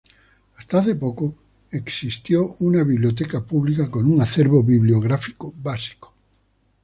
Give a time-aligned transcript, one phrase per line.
[0.57, 1.35] Hasta hace poco
[1.69, 6.15] existió una biblioteca pública con un acervo bibliográfico básico.